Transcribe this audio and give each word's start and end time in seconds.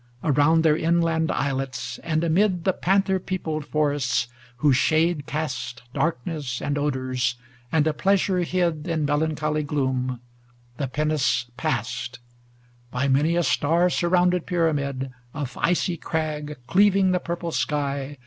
Around 0.23 0.63
their 0.63 0.75
inland 0.75 1.31
islets, 1.31 1.99
and 2.03 2.23
amid 2.23 2.63
The 2.63 2.73
panther 2.73 3.19
peopled 3.19 3.67
forests, 3.67 4.25
whose 4.57 4.75
shade 4.75 5.27
cast 5.27 5.83
Darkness 5.93 6.59
and 6.59 6.75
odors, 6.75 7.35
and 7.71 7.85
a 7.85 7.93
pleasure 7.93 8.39
hid 8.39 8.87
In 8.87 9.05
melancholy 9.05 9.61
gloom, 9.61 10.19
the 10.77 10.87
pinnace 10.87 11.45
passed; 11.55 12.17
By 12.89 13.07
many 13.09 13.35
a 13.35 13.43
star 13.43 13.91
surrounded 13.91 14.47
pyramid 14.47 15.11
Of 15.35 15.55
icy 15.61 15.97
crag 15.97 16.57
cleaving 16.65 17.11
the 17.11 17.19
purple 17.19 17.51
sky. 17.51 18.17